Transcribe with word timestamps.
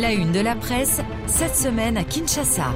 La 0.00 0.12
une 0.12 0.30
de 0.30 0.38
la 0.38 0.54
presse, 0.54 1.00
cette 1.26 1.56
semaine 1.56 1.96
à 1.96 2.04
Kinshasa. 2.04 2.72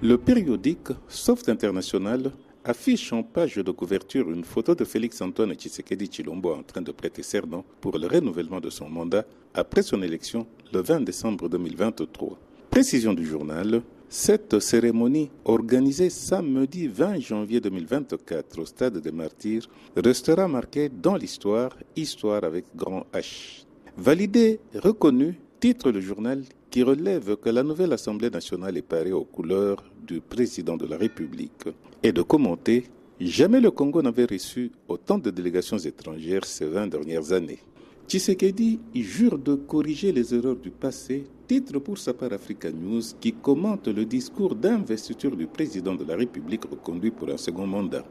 Le 0.00 0.16
périodique 0.16 0.88
Soft 1.08 1.46
International 1.50 2.32
affiche 2.64 3.12
en 3.12 3.22
page 3.22 3.56
de 3.56 3.70
couverture 3.70 4.30
une 4.30 4.44
photo 4.44 4.74
de 4.74 4.86
Félix-Antoine 4.86 5.52
Tshisekedi 5.52 6.08
Chilombo 6.10 6.54
en 6.54 6.62
train 6.62 6.80
de 6.80 6.90
prêter 6.90 7.22
serment 7.22 7.66
pour 7.82 7.98
le 7.98 8.06
renouvellement 8.06 8.60
de 8.60 8.70
son 8.70 8.88
mandat 8.88 9.26
après 9.52 9.82
son 9.82 10.00
élection 10.02 10.46
le 10.72 10.80
20 10.80 11.02
décembre 11.02 11.50
2023. 11.50 12.38
Précision 12.70 13.12
du 13.12 13.26
journal, 13.26 13.82
cette 14.08 14.60
cérémonie, 14.60 15.30
organisée 15.44 16.08
samedi 16.08 16.88
20 16.88 17.20
janvier 17.20 17.60
2024 17.60 18.58
au 18.58 18.64
stade 18.64 19.02
des 19.02 19.12
Martyrs, 19.12 19.68
restera 19.94 20.48
marquée 20.48 20.88
dans 20.88 21.16
l'histoire, 21.16 21.76
histoire 21.94 22.44
avec 22.44 22.64
grand 22.74 23.04
H. 23.12 23.66
Validée, 23.98 24.60
reconnue, 24.74 25.34
titre 25.60 25.90
le 25.90 26.00
journal 26.00 26.44
qui 26.70 26.82
relève 26.82 27.36
que 27.36 27.48
la 27.50 27.62
nouvelle 27.62 27.92
Assemblée 27.92 28.30
nationale 28.30 28.76
est 28.76 28.82
parée 28.82 29.12
aux 29.12 29.24
couleurs 29.24 29.82
du 30.06 30.20
président 30.20 30.76
de 30.76 30.86
la 30.86 30.96
République 30.96 31.64
et 32.02 32.12
de 32.12 32.22
commenter 32.22 32.84
Jamais 33.20 33.60
le 33.60 33.72
Congo 33.72 34.00
n'avait 34.00 34.26
reçu 34.26 34.70
autant 34.86 35.18
de 35.18 35.30
délégations 35.30 35.78
étrangères 35.78 36.44
ces 36.44 36.66
20 36.66 36.86
dernières 36.86 37.32
années. 37.32 37.58
Tshisekedi 38.06 38.78
jure 38.94 39.36
de 39.36 39.56
corriger 39.56 40.12
les 40.12 40.32
erreurs 40.32 40.54
du 40.54 40.70
passé, 40.70 41.24
titre 41.48 41.80
pour 41.80 41.98
sa 41.98 42.14
part 42.14 42.32
Africa 42.32 42.70
News 42.70 43.02
qui 43.20 43.32
commente 43.32 43.88
le 43.88 44.04
discours 44.04 44.54
d'investiture 44.54 45.34
du 45.34 45.48
président 45.48 45.96
de 45.96 46.04
la 46.04 46.14
République 46.14 46.64
reconduit 46.70 47.10
pour 47.10 47.28
un 47.30 47.36
second 47.36 47.66
mandat. 47.66 48.04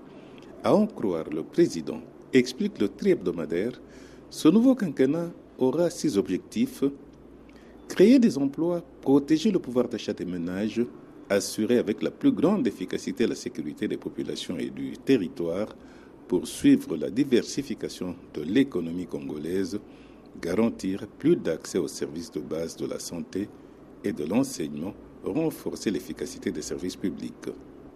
À 0.62 0.76
en 0.76 0.86
croire 0.86 1.30
le 1.32 1.44
président, 1.44 2.02
explique 2.34 2.78
le 2.78 2.90
tri-hebdomadaire, 2.90 3.82
ce 4.30 4.50
nouveau 4.50 4.76
quinquennat 4.76 5.32
aura 5.58 5.90
six 5.90 6.18
objectifs 6.18 6.84
Créer 7.98 8.20
des 8.20 8.38
emplois, 8.38 8.84
protéger 9.02 9.50
le 9.50 9.58
pouvoir 9.58 9.88
d'achat 9.88 10.14
des 10.14 10.24
ménages, 10.24 10.84
assurer 11.32 11.80
avec 11.80 12.04
la 12.04 12.12
plus 12.12 12.32
grande 12.32 12.68
efficacité 12.68 13.26
la 13.26 13.34
sécurité 13.34 13.88
des 13.88 13.98
populations 13.98 14.56
et 14.60 14.70
du 14.70 14.92
territoire, 15.04 15.76
poursuivre 16.28 16.96
la 16.96 17.10
diversification 17.10 18.16
de 18.36 18.44
l'économie 18.44 19.08
congolaise, 19.08 19.80
garantir 20.40 21.08
plus 21.08 21.38
d'accès 21.38 21.80
aux 21.80 21.88
services 21.88 22.30
de 22.30 22.40
base 22.40 22.76
de 22.76 22.86
la 22.86 23.00
santé 23.00 23.50
et 24.04 24.14
de 24.14 24.26
l'enseignement, 24.26 24.94
renforcer 25.24 25.90
l'efficacité 25.90 26.52
des 26.52 26.62
services 26.62 26.98
publics. 26.98 27.50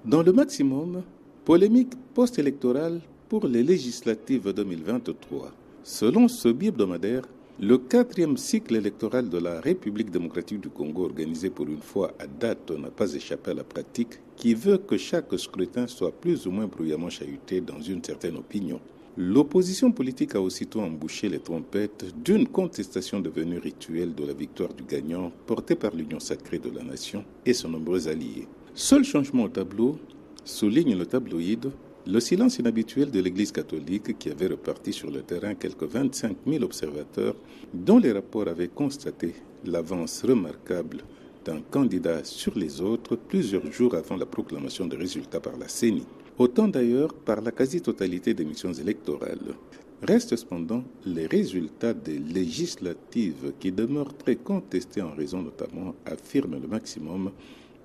Dans 0.03 0.23
le 0.23 0.33
maximum, 0.33 1.03
polémique 1.45 1.93
post-électorale 2.15 3.01
pour 3.29 3.45
les 3.45 3.61
législatives 3.61 4.51
2023. 4.51 5.51
Selon 5.83 6.27
ce 6.27 6.47
hebdomadaire, 6.47 7.21
le 7.59 7.77
quatrième 7.77 8.37
cycle 8.37 8.75
électoral 8.75 9.29
de 9.29 9.37
la 9.37 9.59
République 9.61 10.09
démocratique 10.09 10.61
du 10.61 10.69
Congo, 10.69 11.03
organisé 11.05 11.49
pour 11.49 11.67
une 11.67 11.81
fois 11.81 12.13
à 12.17 12.25
date, 12.25 12.71
n'a 12.71 12.89
pas 12.89 13.13
échappé 13.13 13.51
à 13.51 13.53
la 13.53 13.63
pratique 13.63 14.19
qui 14.35 14.53
veut 14.53 14.77
que 14.77 14.97
chaque 14.97 15.37
scrutin 15.37 15.85
soit 15.85 16.11
plus 16.11 16.47
ou 16.47 16.51
moins 16.51 16.65
bruyamment 16.65 17.09
chahuté 17.09 17.61
dans 17.61 17.79
une 17.79 18.03
certaine 18.03 18.37
opinion. 18.37 18.79
L'opposition 19.17 19.91
politique 19.91 20.35
a 20.35 20.41
aussitôt 20.41 20.79
embouché 20.79 21.27
les 21.29 21.39
trompettes 21.39 22.05
d'une 22.23 22.47
contestation 22.47 23.19
devenue 23.19 23.59
rituelle 23.59 24.15
de 24.15 24.25
la 24.25 24.33
victoire 24.33 24.73
du 24.73 24.83
gagnant 24.83 25.31
portée 25.45 25.75
par 25.75 25.93
l'Union 25.93 26.19
sacrée 26.19 26.59
de 26.59 26.69
la 26.69 26.81
nation 26.81 27.25
et 27.45 27.53
ses 27.53 27.67
nombreux 27.67 28.07
alliés. 28.07 28.47
Seul 28.73 29.03
changement 29.03 29.43
au 29.43 29.49
tableau, 29.49 29.99
souligne 30.45 30.97
le 30.97 31.05
tabloïd, 31.05 31.69
le 32.07 32.19
silence 32.19 32.57
inhabituel 32.57 33.11
de 33.11 33.19
l'Église 33.19 33.51
catholique 33.51 34.17
qui 34.17 34.29
avait 34.31 34.47
reparti 34.47 34.91
sur 34.91 35.11
le 35.11 35.21
terrain 35.21 35.53
quelques 35.53 35.83
25 35.83 36.35
000 36.47 36.63
observateurs 36.63 37.35
dont 37.73 37.99
les 37.99 38.11
rapports 38.11 38.47
avaient 38.47 38.69
constaté 38.69 39.35
l'avance 39.65 40.23
remarquable 40.23 41.03
d'un 41.45 41.61
candidat 41.61 42.23
sur 42.23 42.57
les 42.57 42.81
autres 42.81 43.15
plusieurs 43.15 43.71
jours 43.71 43.95
avant 43.95 44.15
la 44.17 44.25
proclamation 44.25 44.85
des 44.87 44.97
résultats 44.97 45.39
par 45.39 45.57
la 45.57 45.67
CENI. 45.67 46.03
Autant 46.37 46.67
d'ailleurs 46.67 47.13
par 47.13 47.41
la 47.41 47.51
quasi-totalité 47.51 48.33
des 48.33 48.45
missions 48.45 48.73
électorales. 48.73 49.53
Restent 50.01 50.35
cependant 50.35 50.83
les 51.05 51.27
résultats 51.27 51.93
des 51.93 52.17
législatives 52.17 53.53
qui 53.59 53.71
demeurent 53.71 54.17
très 54.17 54.37
contestés 54.37 55.03
en 55.03 55.11
raison 55.11 55.43
notamment, 55.43 55.93
affirme 56.07 56.59
le 56.59 56.67
maximum, 56.67 57.31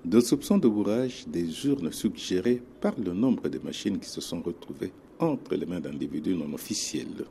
de 0.05 0.19
soupçons 0.19 0.57
de 0.57 0.67
bourrage 0.67 1.25
des 1.27 1.65
urnes 1.65 1.91
suggérées 1.91 2.61
par 2.81 2.93
le 2.97 3.13
nombre 3.13 3.49
de 3.49 3.59
machines 3.59 3.99
qui 3.99 4.09
se 4.09 4.21
sont 4.21 4.41
retrouvées 4.41 4.91
entre 5.19 5.55
les 5.55 5.65
mains 5.65 5.79
d'individus 5.79 6.35
non 6.35 6.53
officiels. 6.53 7.25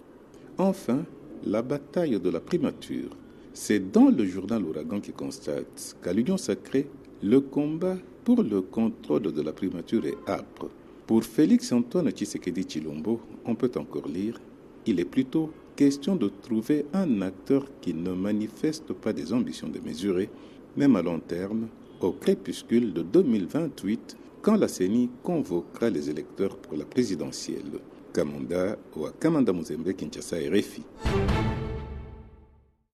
Enfin, 0.59 1.05
la 1.45 1.63
bataille 1.63 2.19
de 2.19 2.31
la 2.31 2.41
primature. 2.41 3.17
C'est 3.53 3.91
dans 3.91 4.11
le 4.11 4.27
journal 4.27 4.63
Ouragan 4.65 5.01
qui 5.01 5.13
constate 5.13 5.97
qu'à 6.03 6.13
l'Union 6.13 6.37
sacrée, 6.37 6.89
le 7.23 7.41
combat 7.41 7.97
pour 8.25 8.43
le 8.43 8.61
contrôle 8.61 9.33
de 9.33 9.43
la 9.43 9.53
primature 9.53 10.05
est 10.05 10.19
âpre. 10.29 10.69
Pour 11.07 11.25
Félix 11.25 11.73
Antoine 11.73 12.11
Tshisekedi 12.11 12.67
Chilombo, 12.69 13.21
on 13.45 13.55
peut 13.55 13.71
encore 13.77 14.09
lire 14.09 14.39
il 14.87 15.01
est 15.01 15.05
plutôt 15.05 15.51
question 15.75 16.15
de 16.17 16.29
trouver 16.29 16.87
un 16.93 17.21
acteur 17.21 17.67
qui 17.81 17.93
ne 17.93 18.13
manifeste 18.13 18.93
pas 18.93 19.13
des 19.13 19.33
ambitions 19.33 19.69
démesurées, 19.69 20.31
même 20.77 20.97
à 20.97 21.03
long 21.03 21.19
terme, 21.19 21.69
au 22.01 22.13
crépuscule 22.13 22.93
de 22.93 23.03
2028 23.03 24.17
quand 24.43 24.57
la 24.57 24.69
CENI 24.69 25.11
convoquera 25.23 25.91
les 25.91 26.09
électeurs 26.11 26.57
pour 26.57 26.77
la 26.77 26.85
présidentielle. 26.85 27.81
Kamanda 28.13 28.77
ou 28.97 29.07
Kamanda 29.21 29.53
Muzembe, 29.53 29.93
Kinshasa 29.93 30.41
et 30.41 30.49
Refi. 30.49 30.83